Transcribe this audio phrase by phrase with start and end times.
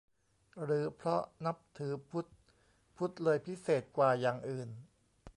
[0.63, 2.27] หรือเพราะนับถือพุทธ
[2.97, 4.69] พุทธเลยพิเศษกว่าอย่างอื่น?